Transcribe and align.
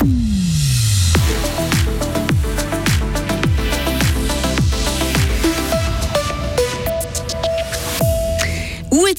Où 0.00 0.37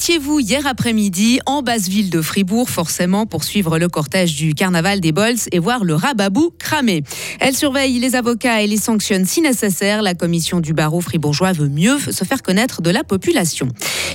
étiez-vous 0.00 0.40
hier 0.40 0.66
après-midi 0.66 1.40
en 1.44 1.60
basse 1.60 1.86
ville 1.86 2.08
de 2.08 2.22
Fribourg, 2.22 2.70
forcément 2.70 3.26
pour 3.26 3.44
suivre 3.44 3.78
le 3.78 3.90
cortège 3.90 4.34
du 4.34 4.54
carnaval 4.54 5.00
des 5.00 5.12
Bols 5.12 5.36
et 5.52 5.58
voir 5.58 5.84
le 5.84 5.94
rababou 5.94 6.54
cramer 6.58 7.02
Elle 7.38 7.54
surveille 7.54 7.98
les 7.98 8.16
avocats 8.16 8.62
et 8.62 8.66
les 8.66 8.78
sanctionne 8.78 9.26
si 9.26 9.42
nécessaire. 9.42 10.00
La 10.00 10.14
commission 10.14 10.60
du 10.60 10.72
barreau 10.72 11.02
fribourgeois 11.02 11.52
veut 11.52 11.68
mieux 11.68 11.98
se 11.98 12.24
faire 12.24 12.42
connaître 12.42 12.80
de 12.80 12.88
la 12.88 13.04
population. 13.04 13.68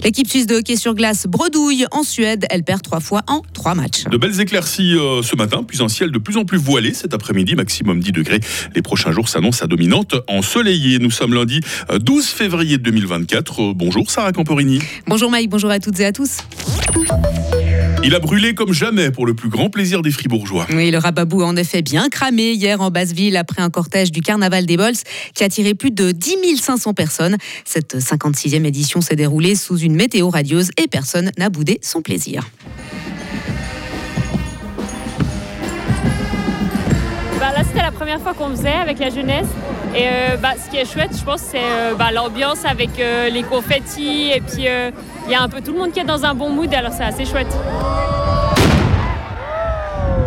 L'équipe 0.04 0.28
suisse 0.28 0.48
de 0.48 0.56
hockey 0.56 0.76
sur 0.76 0.96
glace 0.96 1.28
bredouille 1.28 1.86
en 1.92 2.02
Suède. 2.02 2.48
Elle 2.50 2.64
perd 2.64 2.82
trois 2.82 3.00
fois 3.00 3.22
en 3.28 3.44
trois 3.54 3.76
matchs. 3.76 4.06
De 4.06 4.18
belles 4.18 4.42
éclaircies 4.42 4.96
euh, 4.96 5.22
ce 5.22 5.36
matin, 5.36 5.64
puis 5.64 5.84
un 5.84 5.88
ciel 5.88 6.12
de 6.12 6.18
plus 6.18 6.38
en 6.38 6.46
plus 6.46 6.58
voilé 6.58 6.96
cet 6.96 7.14
après-midi, 7.14 7.54
maximum 7.54 8.00
10 8.00 8.12
degrés. 8.12 8.40
Les 8.76 8.82
prochains 8.82 9.12
jours 9.12 9.30
s'annoncent 9.30 9.64
à 9.64 9.68
dominante 9.68 10.16
ensoleillée. 10.28 10.98
Nous 10.98 11.12
sommes 11.12 11.36
lundi 11.36 11.60
12 11.92 12.24
euh, 12.24 12.38
février 12.38 12.80
2024. 12.80 13.62
Euh, 13.62 13.74
bonjour 13.76 14.10
Sarah 14.10 14.32
Camporini. 14.32 14.80
Bonjour 15.06 15.30
Mike 15.30 15.52
bonjour 15.52 15.70
à 15.70 15.75
toutes 15.80 16.00
et 16.00 16.06
à 16.06 16.12
tous. 16.12 16.38
Il 18.04 18.14
a 18.14 18.20
brûlé 18.20 18.54
comme 18.54 18.72
jamais 18.72 19.10
pour 19.10 19.26
le 19.26 19.34
plus 19.34 19.50
grand 19.50 19.70
plaisir 19.70 20.02
des 20.02 20.12
Fribourgeois. 20.12 20.68
Oui, 20.72 20.92
le 20.92 20.98
rababou 20.98 21.42
a 21.42 21.46
en 21.46 21.56
effet 21.56 21.82
bien 21.82 22.08
cramé 22.10 22.52
hier 22.52 22.80
en 22.82 22.92
Basse-Ville 22.92 23.36
après 23.36 23.62
un 23.62 23.70
cortège 23.70 24.12
du 24.12 24.22
Carnaval 24.22 24.66
des 24.66 24.78
Bols 24.78 24.94
qui 25.34 25.44
a 25.44 25.48
attiré 25.48 25.74
plus 25.74 25.92
de 25.92 26.12
10 26.12 26.58
500 26.62 26.94
personnes. 26.94 27.38
Cette 27.64 27.96
56e 27.96 28.64
édition 28.66 29.02
s'est 29.02 29.16
déroulée 29.16 29.56
sous 29.56 29.78
une 29.78 29.96
météo 29.96 30.30
radieuse 30.30 30.70
et 30.78 30.88
personne 30.88 31.32
n'a 31.38 31.50
boudé 31.50 31.80
son 31.82 32.02
plaisir. 32.02 32.48
Bah, 37.40 37.52
là, 37.56 37.64
c'était 37.68 37.82
la 37.82 37.92
première 37.92 38.22
fois 38.22 38.34
qu'on 38.34 38.56
faisait 38.56 38.70
avec 38.70 39.00
la 39.00 39.10
jeunesse. 39.10 39.48
Et 39.96 40.08
euh, 40.08 40.36
bah, 40.36 40.56
ce 40.62 40.70
qui 40.70 40.78
est 40.78 40.86
chouette, 40.86 41.12
je 41.18 41.24
pense, 41.24 41.40
c'est 41.40 41.58
euh, 41.58 41.96
bah, 41.96 42.12
l'ambiance 42.14 42.66
avec 42.66 43.00
euh, 43.00 43.30
les 43.30 43.44
confettis. 43.44 44.30
Et 44.36 44.42
puis, 44.42 44.68
il 45.26 45.32
y 45.32 45.36
a 45.36 45.42
un 45.42 45.48
peu 45.48 45.62
tout 45.62 45.72
le 45.72 45.80
monde 45.80 45.92
qui 45.94 46.00
est 46.00 46.06
dans 46.06 46.26
un 46.26 46.34
bon 46.34 46.50
mood, 46.50 46.74
alors 46.74 46.92
c'est 46.92 47.06
assez 47.06 47.24
chouette. 47.24 47.48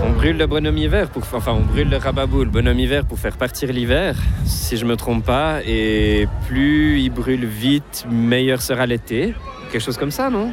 On 0.06 0.10
brûle 0.12 0.38
le 0.38 0.46
bonhomme 0.46 0.78
hiver, 0.78 1.10
pour, 1.10 1.22
enfin 1.34 1.52
on 1.52 1.60
brûle 1.60 1.90
le 1.90 1.98
rababou, 1.98 2.44
le 2.44 2.50
bonhomme 2.50 2.80
hiver 2.80 3.04
pour 3.04 3.18
faire 3.18 3.36
partir 3.36 3.70
l'hiver, 3.72 4.16
si 4.46 4.76
je 4.76 4.84
me 4.84 4.96
trompe 4.96 5.24
pas. 5.24 5.58
Et 5.66 6.26
plus 6.48 7.00
il 7.00 7.10
brûle 7.10 7.44
vite, 7.44 8.06
meilleur 8.10 8.62
sera 8.62 8.86
l'été. 8.86 9.34
Quelque 9.70 9.84
chose 9.84 9.98
comme 9.98 10.10
ça, 10.10 10.30
non? 10.30 10.50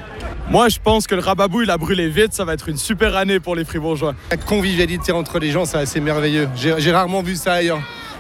Moi, 0.52 0.68
je 0.68 0.78
pense 0.84 1.08
que 1.08 1.16
le 1.16 1.22
rababou, 1.22 1.62
il 1.62 1.72
a 1.72 1.78
brûlé 1.78 2.10
vite. 2.10 2.34
Ça 2.34 2.44
va 2.44 2.54
être 2.54 2.68
une 2.68 2.78
super 2.78 3.16
année 3.16 3.40
pour 3.40 3.56
les 3.56 3.64
fribourgeois. 3.64 4.14
La 4.30 4.38
convivialité 4.38 5.14
entre 5.14 5.40
les 5.40 5.52
gens, 5.52 5.64
c'est 5.64 5.78
assez 5.78 6.02
merveilleux. 6.02 6.50
J'ai 6.56 6.92
rarement 6.92 7.24
vu 7.24 7.36
ça 7.36 7.54
ailleurs. 7.54 7.80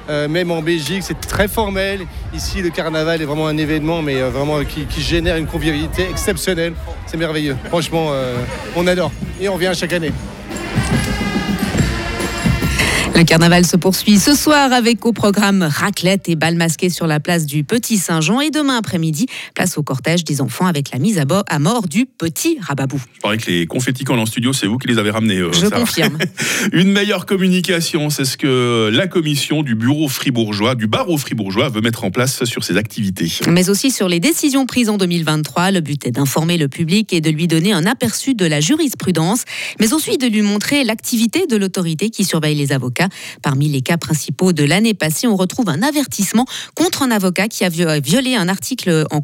Euh, 0.09 0.27
même 0.27 0.51
en 0.51 0.61
Belgique, 0.61 1.03
c'est 1.03 1.19
très 1.19 1.47
formel. 1.47 2.01
Ici, 2.33 2.61
le 2.61 2.69
carnaval 2.69 3.21
est 3.21 3.25
vraiment 3.25 3.47
un 3.47 3.57
événement, 3.57 4.01
euh, 4.07 4.29
vraiment 4.29 4.63
qui, 4.63 5.01
génère 5.01 5.37
une 5.37 5.47
convivialité 5.47 6.07
exceptionnelle. 6.09 6.73
C'est 7.05 7.17
merveilleux. 7.17 7.57
Franchement, 7.69 8.09
euh, 8.11 8.35
on 8.75 8.85
adore. 8.87 9.11
Et 9.41 9.49
on 9.49 9.57
vient 9.57 9.73
chaque 9.73 9.93
année. 9.93 10.11
Le 13.15 13.23
carnaval 13.23 13.65
se 13.65 13.77
poursuit 13.77 14.19
ce 14.19 14.35
soir 14.35 14.73
avec 14.73 15.05
au 15.05 15.13
programme 15.13 15.63
raclette 15.63 16.27
et 16.27 16.35
bal 16.35 16.55
masqué 16.55 16.89
sur 16.89 17.07
la 17.07 17.21
place 17.21 17.45
du 17.45 17.63
Petit 17.63 17.97
Saint-Jean 17.97 18.41
et 18.41 18.49
demain 18.49 18.75
après-midi, 18.75 19.27
place 19.53 19.77
au 19.77 19.83
cortège 19.83 20.25
des 20.25 20.41
enfants 20.41 20.65
avec 20.65 20.91
la 20.91 20.99
mise 20.99 21.17
à, 21.17 21.59
mort 21.59 21.87
du 21.87 22.07
Petit 22.07 22.57
Rababou. 22.59 23.01
Je 23.15 23.21
parie 23.21 23.37
que 23.37 23.49
les 23.49 23.67
confettis 23.67 24.03
qu'on 24.03 24.17
a 24.17 24.21
en 24.21 24.25
studio, 24.25 24.51
c'est 24.51 24.67
vous 24.67 24.77
qui 24.77 24.89
les 24.89 24.97
avez 24.97 25.11
ramenés. 25.11 25.37
Euh, 25.37 25.53
Je 25.53 25.67
confirme. 25.67 26.17
Une 26.73 26.91
meilleure 26.91 27.25
communication, 27.25 28.09
c'est 28.09 28.25
ce 28.25 28.35
que 28.35 28.89
la 28.91 29.07
commission 29.07 29.63
du 29.63 29.75
bureau 29.75 30.09
fribourgeois, 30.09 30.75
du 30.75 30.87
barreau 30.87 31.17
fribourgeois 31.17 31.69
veut 31.69 31.79
mettre 31.79 32.03
en 32.03 32.11
place 32.11 32.43
sur 32.43 32.65
ses 32.65 32.75
activités. 32.75 33.31
Mais 33.47 33.69
aussi 33.69 33.91
sur 33.91 34.09
les 34.09 34.19
décisions 34.19 34.65
prises 34.65 34.89
en 34.89 34.97
2023. 34.97 35.71
Le 35.71 35.79
but 35.79 36.05
est 36.05 36.11
d'informer 36.11 36.57
le 36.57 36.67
public 36.67 37.13
et 37.13 37.21
de 37.21 37.29
lui 37.29 37.47
donner 37.47 37.71
un 37.71 37.85
aperçu 37.85 38.33
de 38.33 38.45
la 38.45 38.59
jurisprudence, 38.59 39.45
mais 39.79 39.93
aussi 39.93 40.17
de 40.17 40.27
lui 40.27 40.41
montrer 40.41 40.83
l'activité 40.83 41.47
de 41.47 41.55
l'autorité 41.55 42.09
qui 42.09 42.25
surveille 42.25 42.55
les 42.55 42.73
avocats 42.73 43.04
Parmi 43.41 43.69
les 43.69 43.81
cas 43.81 43.97
principaux 43.97 44.53
de 44.53 44.63
l'année 44.63 44.93
passée, 44.93 45.27
on 45.27 45.35
retrouve 45.35 45.69
un 45.69 45.83
avertissement 45.83 46.45
contre 46.73 47.03
un 47.03 47.11
avocat 47.11 47.47
qui 47.47 47.63
a 47.63 47.69
violé 47.69 48.35
un 48.35 48.47
article 48.47 49.05
en 49.11 49.21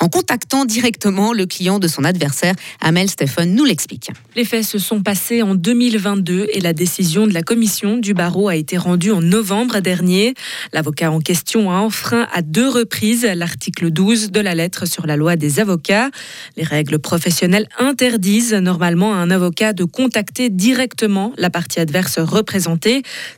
en 0.00 0.08
contactant 0.08 0.64
directement 0.64 1.32
le 1.32 1.46
client 1.46 1.78
de 1.78 1.88
son 1.88 2.04
adversaire. 2.04 2.54
Amel 2.80 3.08
Stephen 3.08 3.54
nous 3.54 3.64
l'explique. 3.64 4.10
Les 4.36 4.44
faits 4.44 4.64
se 4.64 4.78
sont 4.78 5.02
passés 5.02 5.42
en 5.42 5.54
2022 5.54 6.48
et 6.52 6.60
la 6.60 6.72
décision 6.72 7.26
de 7.26 7.32
la 7.32 7.42
commission 7.42 7.96
du 7.96 8.14
barreau 8.14 8.48
a 8.48 8.56
été 8.56 8.76
rendue 8.76 9.12
en 9.12 9.22
novembre 9.22 9.80
dernier. 9.80 10.34
L'avocat 10.72 11.10
en 11.10 11.20
question 11.20 11.70
a 11.70 11.76
enfreint 11.76 12.26
à 12.32 12.42
deux 12.42 12.68
reprises 12.68 13.24
l'article 13.24 13.90
12 13.90 14.30
de 14.30 14.40
la 14.40 14.54
lettre 14.54 14.86
sur 14.86 15.06
la 15.06 15.16
loi 15.16 15.36
des 15.36 15.60
avocats. 15.60 16.10
Les 16.56 16.64
règles 16.64 16.98
professionnelles 16.98 17.68
interdisent 17.78 18.54
normalement 18.54 19.14
à 19.14 19.18
un 19.18 19.30
avocat 19.30 19.72
de 19.72 19.84
contacter 19.84 20.50
directement 20.50 21.32
la 21.36 21.50
partie 21.50 21.80
adverse 21.80 22.18
représentée 22.18 22.83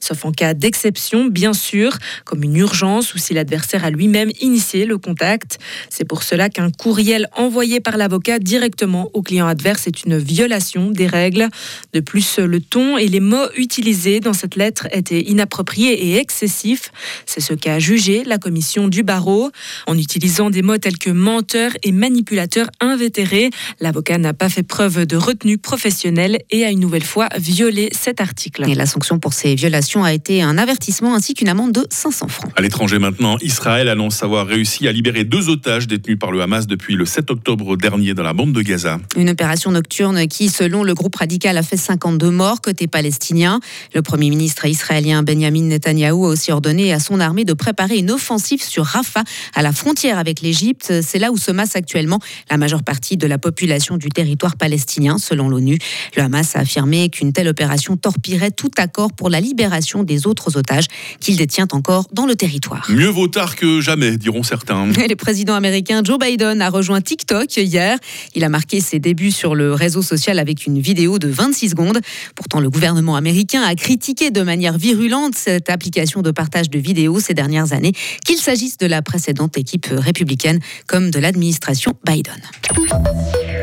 sauf 0.01 0.25
en 0.25 0.33
cas 0.33 0.55
d'exception, 0.55 1.27
bien 1.27 1.53
sûr, 1.53 1.97
comme 2.25 2.43
une 2.43 2.57
urgence 2.57 3.15
ou 3.15 3.19
si 3.19 3.35
l'adversaire 3.35 3.85
a 3.85 3.91
lui-même 3.91 4.31
initié 4.41 4.87
le 4.87 4.99
contact. 4.99 5.59
C'est 5.91 6.05
pour 6.05 6.23
cela 6.23 6.49
qu'un 6.49 6.71
courriel 6.71 7.29
envoyé 7.37 7.81
par 7.81 7.97
l'avocat 7.97 8.39
directement 8.39 9.11
au 9.13 9.23
client 9.23 9.47
adverse 9.47 9.87
est 9.87 10.05
une 10.05 10.19
violation 10.19 10.91
des 10.91 11.07
règles. 11.07 11.49
De 11.93 12.01
plus, 12.01 12.39
le 12.39 12.61
ton 12.61 12.99
et 12.99 13.09
les 13.09 13.21
mots 13.21 13.49
utilisés 13.57 14.21
dans 14.21 14.33
cette 14.33 14.57
lettre 14.57 14.87
étaient 14.93 15.23
inappropriés 15.23 16.09
et 16.09 16.17
excessifs. 16.17 16.91
C'est 17.27 17.41
ce 17.41 17.55
qu'a 17.55 17.79
jugé 17.79 18.25
la 18.25 18.39
commission 18.39 18.89
du 18.89 19.03
barreau. 19.03 19.51
En 19.87 19.97
utilisant 19.97 20.51
des 20.51 20.63
mots 20.63 20.79
tels 20.79 20.99
que 20.99 21.11
menteur 21.11 21.73
et 21.83 21.93
manipulateur 21.93 22.69
invétéré, 22.81 23.51
l'avocat 23.81 24.19
n'a 24.19 24.33
pas 24.33 24.49
fait 24.49 24.63
preuve 24.63 25.07
de 25.07 25.17
retenue 25.17 25.59
professionnelle 25.59 26.39
et 26.51 26.65
a 26.65 26.71
une 26.71 26.81
nouvelle 26.81 27.05
fois 27.05 27.29
violé 27.39 27.91
cet 27.93 28.21
article. 28.21 28.69
Et 28.69 28.75
la 28.75 28.87
sanction 28.87 29.19
pour 29.19 29.33
ces 29.37 29.55
violations 29.55 30.03
a 30.03 30.15
été 30.15 30.41
un 30.41 30.57
avertissement 30.57 31.15
ainsi 31.15 31.35
qu'une 31.35 31.49
amende 31.49 31.73
de 31.73 31.87
500 31.91 32.29
francs. 32.29 32.51
À 32.57 32.63
l'étranger 32.63 32.99
maintenant, 32.99 33.37
Israël 33.43 33.91
annonce 33.91 34.23
avoir 34.23 34.47
réussi 34.47 34.89
à 34.89 34.93
libérer 34.93 35.25
deux 35.25 35.51
otages 35.51 35.87
détenus 35.87 36.19
par 36.19 36.33
le 36.33 36.41
Hamas 36.41 36.67
depuis 36.67 36.95
le 36.95 37.05
7 37.05 37.31
octobre 37.31 37.77
dernier 37.77 38.15
dans 38.15 38.23
la 38.23 38.33
bande 38.33 38.55
de 38.55 38.63
Gaza. 38.63 38.99
Une 39.15 39.29
opération 39.29 39.71
nocturne 39.71 40.27
qui, 40.27 40.49
selon 40.49 40.85
le 40.85 40.95
groupe 40.95 41.17
radical, 41.17 41.59
a 41.59 41.63
fait 41.63 41.77
52 41.77 42.31
morts 42.31 42.63
côté 42.63 42.87
palestinien. 42.87 43.61
Le 43.95 44.01
Premier 44.01 44.31
ministre 44.31 44.65
israélien 44.65 45.23
Benjamin 45.23 45.65
Netanyahou 45.65 46.25
a 46.25 46.29
aussi 46.29 46.51
ordonné 46.51 46.95
à 46.95 46.99
son 46.99 47.21
armée 47.21 47.45
de 47.45 47.53
préparer 47.53 47.99
une 47.99 48.11
offensive 48.11 48.63
sur 48.63 48.87
Rafah, 48.87 49.25
à 49.55 49.63
la 49.63 49.73
frontière 49.73 50.19
avec 50.19 50.41
l'Égypte. 50.41 51.03
C'est 51.03 51.19
là 51.19 51.31
où 51.31 51.37
se 51.37 51.51
masse 51.51 51.77
actuellement 51.77 52.21
la 52.51 52.57
majeure 52.57 52.83
partie 52.83 53.19
de 53.19 53.27
la 53.27 53.37
population 53.37 53.99
du 53.99 54.09
territoire 54.09 54.57
palestinien, 54.57 55.19
selon 55.19 55.51
l'ONU. 55.51 55.79
Le 56.17 56.23
Hamas 56.23 56.57
a 56.57 56.61
affirmé 56.61 57.11
qu'une 57.11 57.35
telle 57.35 57.49
opération 57.49 57.99
torpillerait 57.99 58.53
tout 58.53 58.71
accord 58.79 59.13
pour 59.13 59.26
la 59.31 59.41
libération 59.41 60.03
des 60.03 60.27
autres 60.27 60.57
otages 60.57 60.87
qu'il 61.21 61.37
détient 61.37 61.69
encore 61.73 62.07
dans 62.13 62.27
le 62.27 62.37
territoire. 62.37 62.87
Mieux 62.89 63.09
vaut 63.09 63.29
tard 63.29 63.57
que 63.57 63.81
jamais, 63.81 64.17
diront 64.17 64.43
certains. 64.43 64.87
le 65.09 65.15
président 65.15 65.55
américain 65.55 66.03
Joe 66.05 66.19
Biden 66.19 66.61
a 66.63 66.71
rejoint 66.71 67.01
TikTok 67.01 67.57
hier. 67.57 67.99
Il 68.35 68.45
a 68.45 68.49
marqué 68.49 68.81
ses 68.81 68.99
débuts 68.99 69.31
sur 69.31 69.55
le 69.55 69.73
réseau 69.73 70.03
social 70.03 70.39
avec 70.39 70.67
une 70.67 70.81
vidéo 70.81 71.19
de 71.19 71.29
26 71.29 71.71
secondes. 71.71 72.01
Pourtant, 72.35 72.61
le 72.61 72.71
gouvernement 72.71 73.17
américain 73.17 73.63
a 73.63 73.75
critiqué 73.75 74.31
de 74.31 74.43
manière 74.43 74.79
virulente 74.79 75.35
cette 75.35 75.71
application 75.71 76.23
de 76.23 76.31
partage 76.31 76.71
de 76.71 76.79
vidéos 76.79 77.21
ces 77.21 77.35
dernières 77.35 77.73
années, 77.73 77.93
qu'il 78.25 78.39
s'agisse 78.39 78.79
de 78.79 78.87
la 78.87 79.03
précédente 79.03 79.59
équipe 79.59 79.87
républicaine 79.91 80.61
comme 80.87 81.11
de 81.11 81.19
l'administration 81.19 81.93
Biden. 82.05 82.35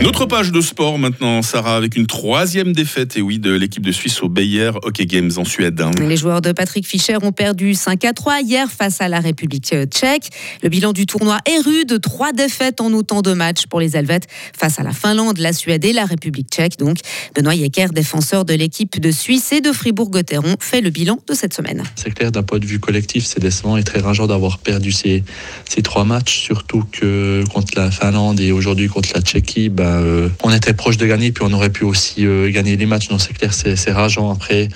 Notre 0.01 0.25
page 0.25 0.51
de 0.51 0.61
sport 0.61 0.99
maintenant, 0.99 1.41
Sarah, 1.41 1.75
avec 1.75 1.95
une 1.95 2.07
troisième 2.07 2.73
défaite, 2.73 3.15
et 3.17 3.21
oui, 3.21 3.39
de 3.39 3.51
l'équipe 3.51 3.85
de 3.85 3.91
Suisse 3.91 4.21
au 4.21 4.29
Bayer 4.29 4.71
Hockey 4.83 5.05
Games 5.05 5.31
en 5.37 5.45
Suède. 5.53 5.79
Hein. 5.81 5.91
Les 6.01 6.17
joueurs 6.17 6.41
de 6.41 6.51
Patrick 6.51 6.87
Fischer 6.87 7.17
ont 7.21 7.31
perdu 7.31 7.75
5 7.75 8.05
à 8.05 8.13
3 8.13 8.41
hier 8.41 8.71
face 8.71 9.01
à 9.01 9.07
la 9.07 9.19
République 9.19 9.75
tchèque. 9.85 10.29
Le 10.63 10.69
bilan 10.69 10.93
du 10.93 11.05
tournoi 11.05 11.37
est 11.45 11.59
rude, 11.59 12.01
trois 12.01 12.31
défaites 12.31 12.81
en 12.81 12.91
autant 12.93 13.21
de 13.21 13.33
matchs 13.33 13.67
pour 13.67 13.79
les 13.79 13.95
Helvètes 13.95 14.25
face 14.57 14.79
à 14.79 14.83
la 14.83 14.93
Finlande, 14.93 15.37
la 15.37 15.53
Suède 15.53 15.85
et 15.85 15.93
la 15.93 16.05
République 16.05 16.47
tchèque. 16.49 16.79
Donc, 16.79 16.97
Benoît 17.35 17.53
Yecker, 17.53 17.89
défenseur 17.93 18.45
de 18.45 18.55
l'équipe 18.55 18.99
de 18.99 19.11
Suisse 19.11 19.51
et 19.51 19.61
de 19.61 19.71
Fribourg-Gotteron, 19.71 20.55
fait 20.59 20.81
le 20.81 20.89
bilan 20.89 21.19
de 21.27 21.35
cette 21.35 21.53
semaine. 21.53 21.83
C'est 21.97 22.11
clair, 22.11 22.31
d'un 22.31 22.41
point 22.41 22.57
de 22.57 22.65
vue 22.65 22.79
collectif, 22.79 23.23
c'est 23.23 23.39
décevant 23.39 23.77
et 23.77 23.83
très 23.83 23.99
rageant 23.99 24.25
d'avoir 24.25 24.57
perdu 24.57 24.91
ces, 24.91 25.23
ces 25.69 25.83
trois 25.83 26.03
matchs, 26.03 26.39
surtout 26.39 26.83
que 26.91 27.43
contre 27.53 27.77
la 27.77 27.91
Finlande 27.91 28.39
et 28.39 28.51
aujourd'hui 28.51 28.87
contre 28.87 29.09
la 29.13 29.21
Tchéquie, 29.21 29.69
ben, 29.69 30.01
euh, 30.01 30.29
on 30.41 30.51
était 30.51 30.73
proche 30.73 30.97
de 30.97 31.05
gagner, 31.05 31.31
puis 31.31 31.45
on 31.47 31.53
aurait 31.53 31.69
pu 31.69 31.83
aussi 31.83 32.25
euh, 32.25 32.49
gagner 32.49 32.75
les 32.75 32.87
matchs. 32.87 33.09
Donc 33.09 33.21
c'est 33.21 33.37
clair, 33.37 33.53
c'est 33.53 33.91
rageant. 33.91 34.31
Après, 34.31 34.69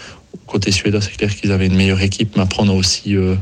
côté 0.46 0.72
suédois, 0.72 1.02
c'est 1.02 1.16
clair 1.16 1.34
qu'ils 1.36 1.52
avaient 1.52 1.66
une 1.66 1.76
meilleure 1.76 2.02
équipe, 2.02 2.36
mais 2.36 2.44
après 2.44 2.62
on 2.62 2.70
a 2.70 2.74
aussi, 2.74 3.16
euh, 3.16 3.36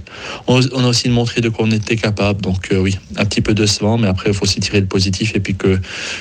on, 0.48 0.60
a 0.60 0.88
aussi 0.88 1.10
montré 1.10 1.42
de 1.42 1.50
quoi 1.50 1.66
on 1.68 1.72
était 1.72 1.96
capable. 1.96 2.42
Donc 2.42 2.70
euh, 2.72 2.80
oui, 2.80 2.98
un 3.18 3.26
petit 3.26 3.42
peu 3.42 3.54
décevant, 3.54 3.98
mais 3.98 4.08
après 4.08 4.30
il 4.30 4.34
faut 4.34 4.44
aussi 4.44 4.60
tirer 4.60 4.82
le 4.82 4.88
positif 4.88 5.36
et 5.36 5.40
puis 5.40 5.56
que 5.56 5.80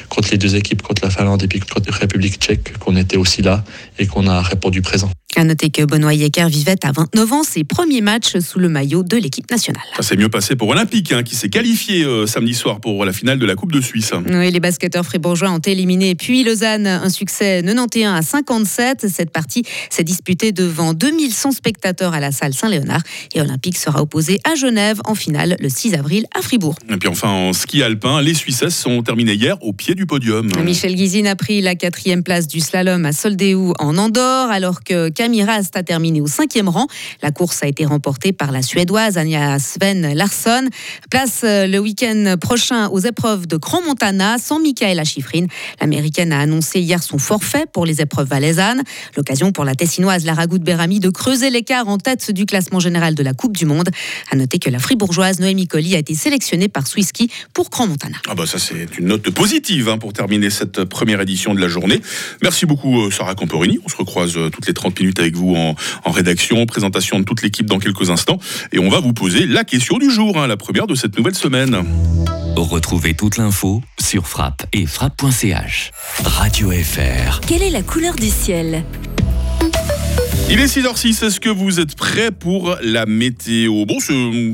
contre 0.08 0.30
les 0.30 0.38
deux 0.38 0.56
équipes, 0.56 0.82
contre 0.82 1.04
la 1.04 1.10
Finlande 1.10 1.42
et 1.42 1.48
puis 1.48 1.60
contre 1.60 1.90
la 1.90 1.96
République 1.96 2.34
tchèque, 2.34 2.78
qu'on 2.78 2.96
était 2.96 3.16
aussi 3.16 3.42
là 3.42 3.64
et 3.98 4.06
qu'on 4.06 4.26
a 4.26 4.42
répondu 4.42 4.82
présent. 4.82 5.10
À 5.36 5.42
noter 5.42 5.70
que 5.70 5.82
Benoît 5.82 6.14
Yecker 6.14 6.46
vivait 6.48 6.76
à 6.84 6.92
29 6.92 7.32
ans 7.32 7.42
ses 7.42 7.64
premiers 7.64 8.02
matchs 8.02 8.38
sous 8.38 8.60
le 8.60 8.68
maillot 8.68 9.02
de 9.02 9.16
l'équipe 9.16 9.50
nationale. 9.50 9.82
Ça 9.96 10.02
s'est 10.02 10.16
mieux 10.16 10.28
passé 10.28 10.54
pour 10.54 10.68
Olympique, 10.68 11.10
hein, 11.10 11.24
qui 11.24 11.34
s'est 11.34 11.48
qualifié 11.48 12.04
euh, 12.04 12.26
samedi 12.26 12.54
soir 12.54 12.78
pour 12.78 13.04
la 13.04 13.12
finale 13.12 13.40
de 13.40 13.46
la 13.46 13.56
Coupe 13.56 13.72
de 13.72 13.80
Suisse. 13.80 14.12
Oui, 14.28 14.50
les 14.52 14.60
basketteurs 14.60 15.04
fribourgeois 15.04 15.50
ont 15.50 15.58
éliminé 15.58 16.14
puis 16.14 16.44
Lausanne, 16.44 16.86
un 16.86 17.08
succès 17.08 17.62
91 17.64 18.14
à 18.14 18.22
57. 18.22 19.08
Cette 19.08 19.30
partie 19.30 19.64
s'est 19.90 20.04
disputée 20.04 20.52
devant 20.64 20.94
2100 20.94 21.52
spectateurs 21.52 22.14
à 22.14 22.20
la 22.20 22.32
salle 22.32 22.54
Saint-Léonard 22.54 23.02
et 23.34 23.40
Olympique 23.40 23.76
sera 23.76 24.00
opposé 24.00 24.40
à 24.44 24.54
Genève 24.54 25.00
en 25.04 25.14
finale 25.14 25.56
le 25.60 25.68
6 25.68 25.94
avril 25.94 26.26
à 26.34 26.40
Fribourg. 26.40 26.76
Et 26.90 26.96
puis 26.96 27.08
enfin 27.08 27.28
en 27.28 27.52
ski 27.52 27.82
alpin, 27.82 28.22
les 28.22 28.34
Suissesses 28.34 28.76
sont 28.76 29.02
terminées 29.02 29.34
hier 29.34 29.56
au 29.62 29.72
pied 29.72 29.94
du 29.94 30.06
podium. 30.06 30.50
Michel 30.64 30.94
Guizine 30.94 31.26
a 31.26 31.36
pris 31.36 31.60
la 31.60 31.74
quatrième 31.74 32.22
place 32.22 32.46
du 32.46 32.60
slalom 32.60 33.04
à 33.04 33.12
Soldéou 33.12 33.74
en 33.78 33.98
Andorre 33.98 34.50
alors 34.50 34.82
que 34.82 35.10
Camille 35.10 35.44
Rast 35.44 35.76
a 35.76 35.82
terminé 35.82 36.20
au 36.20 36.26
cinquième 36.26 36.68
rang. 36.68 36.86
La 37.22 37.30
course 37.30 37.62
a 37.62 37.66
été 37.66 37.84
remportée 37.84 38.32
par 38.32 38.50
la 38.50 38.62
Suédoise 38.62 39.18
Anja 39.18 39.58
Sven 39.58 40.14
Larsson. 40.14 40.68
Place 41.10 41.42
euh, 41.44 41.66
le 41.66 41.78
week-end 41.78 42.36
prochain 42.40 42.88
aux 42.88 43.00
épreuves 43.00 43.46
de 43.46 43.56
Grand 43.56 43.82
Montana 43.82 44.38
sans 44.38 44.60
Michaela 44.60 45.04
Schifrin. 45.04 45.46
L'américaine 45.80 46.32
a 46.32 46.40
annoncé 46.40 46.80
hier 46.80 47.02
son 47.02 47.18
forfait 47.18 47.66
pour 47.70 47.84
les 47.84 48.00
épreuves 48.00 48.28
valaisannes. 48.28 48.82
L'occasion 49.16 49.52
pour 49.52 49.64
la 49.64 49.74
Tessinoise 49.74 50.24
Lara 50.24 50.43
Berami 50.46 51.00
de 51.00 51.10
creuser 51.10 51.50
l'écart 51.50 51.88
en 51.88 51.98
tête 51.98 52.30
du 52.30 52.46
classement 52.46 52.80
général 52.80 53.14
de 53.14 53.22
la 53.22 53.34
Coupe 53.34 53.56
du 53.56 53.66
Monde. 53.66 53.90
À 54.30 54.36
noter 54.36 54.58
que 54.58 54.70
la 54.70 54.78
fribourgeoise 54.78 55.40
Noémie 55.40 55.66
Colli 55.66 55.94
a 55.94 55.98
été 55.98 56.14
sélectionnée 56.14 56.68
par 56.68 56.86
Swisski 56.86 57.30
pour 57.52 57.70
Grand 57.70 57.86
Montana. 57.86 58.16
Ah 58.28 58.34
bah 58.34 58.46
ça 58.46 58.58
c'est 58.58 58.98
une 58.98 59.06
note 59.06 59.30
positive 59.30 59.88
hein, 59.88 59.98
pour 59.98 60.12
terminer 60.12 60.50
cette 60.50 60.84
première 60.84 61.20
édition 61.20 61.54
de 61.54 61.60
la 61.60 61.68
journée. 61.68 62.00
Merci 62.42 62.66
beaucoup 62.66 63.02
euh, 63.02 63.10
Sarah 63.10 63.34
Camporini. 63.34 63.78
On 63.84 63.88
se 63.88 63.96
recroise 63.96 64.36
euh, 64.36 64.50
toutes 64.50 64.66
les 64.66 64.74
30 64.74 64.98
minutes 65.00 65.18
avec 65.18 65.36
vous 65.36 65.54
en, 65.54 65.74
rédaction, 66.10 66.64
présentation 66.66 67.18
de 67.18 67.24
toute 67.24 67.42
l'équipe 67.42 67.66
dans 67.66 67.78
quelques 67.78 68.10
instants. 68.10 68.38
Et 68.72 68.78
on 68.78 68.88
va 68.88 69.00
vous 69.00 69.12
poser 69.12 69.46
la 69.46 69.64
question 69.64 69.98
du 69.98 70.10
jour, 70.10 70.38
hein, 70.38 70.46
la 70.46 70.56
première 70.56 70.86
de 70.86 70.94
cette 70.94 71.16
nouvelle 71.16 71.34
semaine. 71.34 71.84
Retrouvez 72.56 73.14
toute 73.14 73.36
l'info 73.36 73.82
sur 74.00 74.28
frappe 74.28 74.66
et 74.72 74.86
frappe.ch. 74.86 75.90
Radio 76.24 76.70
FR. 76.70 77.40
Quelle 77.40 77.62
est 77.62 77.70
la 77.70 77.82
couleur 77.82 78.14
du 78.14 78.28
ciel? 78.28 78.84
Il 80.50 80.60
est 80.60 80.66
6h06, 80.66 81.24
est-ce 81.24 81.40
que 81.40 81.48
vous 81.48 81.80
êtes 81.80 81.96
prêts 81.96 82.30
pour 82.30 82.76
la 82.82 83.06
météo? 83.06 83.86
Bon, 83.86 83.96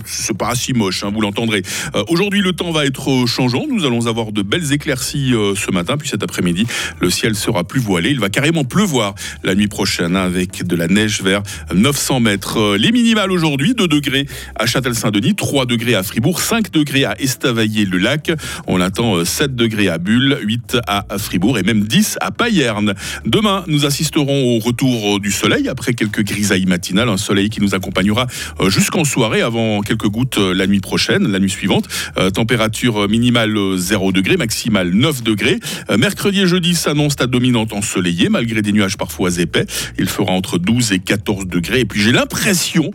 c'est 0.04 0.36
pas 0.36 0.54
si 0.54 0.72
moche, 0.72 1.02
hein, 1.02 1.10
vous 1.12 1.20
l'entendrez. 1.20 1.62
Euh, 1.96 2.04
aujourd'hui, 2.08 2.42
le 2.42 2.52
temps 2.52 2.70
va 2.70 2.86
être 2.86 3.26
changeant. 3.26 3.64
Nous 3.68 3.84
allons 3.84 4.06
avoir 4.06 4.30
de 4.30 4.42
belles 4.42 4.72
éclaircies 4.72 5.34
euh, 5.34 5.54
ce 5.56 5.72
matin, 5.72 5.96
puis 5.96 6.08
cet 6.08 6.22
après-midi, 6.22 6.64
le 7.00 7.10
ciel 7.10 7.34
sera 7.34 7.64
plus 7.64 7.80
voilé. 7.80 8.10
Il 8.10 8.20
va 8.20 8.28
carrément 8.28 8.62
pleuvoir 8.62 9.16
la 9.42 9.56
nuit 9.56 9.66
prochaine, 9.66 10.14
hein, 10.14 10.22
avec 10.22 10.64
de 10.64 10.76
la 10.76 10.86
neige 10.86 11.22
vers 11.22 11.42
900 11.74 12.20
mètres. 12.20 12.58
Euh, 12.58 12.78
les 12.78 12.92
minimales 12.92 13.32
aujourd'hui, 13.32 13.74
2 13.74 13.88
degrés 13.88 14.26
à 14.54 14.66
Châtel-Saint-Denis, 14.66 15.34
3 15.34 15.66
degrés 15.66 15.96
à 15.96 16.04
Fribourg, 16.04 16.40
5 16.40 16.70
degrés 16.70 17.04
à 17.04 17.20
Estavayer-le-Lac. 17.20 18.30
On 18.68 18.80
attend 18.80 19.24
7 19.24 19.56
degrés 19.56 19.88
à 19.88 19.98
Bulle, 19.98 20.38
8 20.44 20.78
à 20.86 21.04
Fribourg 21.18 21.58
et 21.58 21.64
même 21.64 21.82
10 21.82 22.18
à 22.20 22.30
Payerne. 22.30 22.94
Demain, 23.26 23.64
nous 23.66 23.86
assisterons 23.86 24.56
au 24.56 24.60
retour 24.60 25.18
du 25.18 25.32
soleil 25.32 25.68
quelques 25.86 26.22
grisailles 26.22 26.66
matinales, 26.66 27.08
un 27.08 27.16
soleil 27.16 27.48
qui 27.48 27.60
nous 27.60 27.74
accompagnera 27.74 28.26
euh, 28.60 28.70
jusqu'en 28.70 29.04
soirée 29.04 29.42
avant 29.42 29.80
quelques 29.80 30.08
gouttes 30.08 30.38
euh, 30.38 30.54
la 30.54 30.66
nuit 30.66 30.80
prochaine, 30.80 31.26
la 31.26 31.38
nuit 31.38 31.50
suivante. 31.50 31.86
Euh, 32.18 32.30
température 32.30 33.08
minimale 33.08 33.56
0 33.76 34.12
degré, 34.12 34.36
maximale 34.36 34.90
9 34.90 35.22
degrés. 35.22 35.58
Mercredi 35.96 36.40
et 36.40 36.46
jeudi 36.46 36.74
s'annonce 36.74 37.14
à 37.20 37.26
dominante 37.26 37.72
ensoleillée 37.72 38.28
malgré 38.28 38.62
des 38.62 38.72
nuages 38.72 38.96
parfois 38.96 39.38
épais. 39.38 39.66
Il 39.98 40.08
fera 40.08 40.32
entre 40.32 40.58
12 40.58 40.92
et 40.92 40.98
14 40.98 41.46
degrés. 41.46 41.80
Et 41.80 41.84
puis 41.84 42.00
j'ai 42.00 42.12
l'impression 42.12 42.90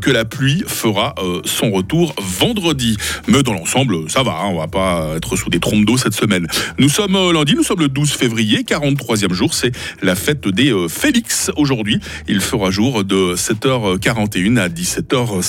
que 0.00 0.10
la 0.10 0.24
pluie 0.24 0.64
fera 0.66 1.14
son 1.44 1.70
retour 1.70 2.14
vendredi. 2.20 2.96
Mais 3.28 3.42
dans 3.42 3.52
l'ensemble, 3.52 4.10
ça 4.10 4.22
va, 4.22 4.32
hein, 4.32 4.48
on 4.48 4.58
va 4.58 4.68
pas 4.68 5.12
être 5.16 5.36
sous 5.36 5.50
des 5.50 5.60
trompes 5.60 5.84
d'eau 5.84 5.96
cette 5.96 6.14
semaine. 6.14 6.46
Nous 6.78 6.88
sommes 6.88 7.16
lundi, 7.32 7.54
nous 7.54 7.62
sommes 7.62 7.80
le 7.80 7.88
12 7.88 8.10
février, 8.10 8.62
43e 8.62 9.32
jour, 9.32 9.54
c'est 9.54 9.72
la 10.02 10.14
fête 10.14 10.48
des 10.48 10.74
Félix 10.88 11.50
aujourd'hui. 11.56 12.00
Il 12.32 12.38
fera 12.40 12.70
jour 12.70 13.02
de 13.02 13.34
7h41 13.34 14.56
à 14.56 14.68
17h. 14.68 15.42